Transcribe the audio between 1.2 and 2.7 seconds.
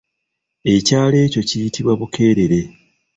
ekyo kiyitibwa Bukeerere.